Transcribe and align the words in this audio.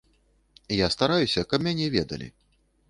Я 0.77 0.87
стараюся, 0.95 1.47
каб 1.53 1.59
мяне 1.69 1.93
ведалі. 1.99 2.27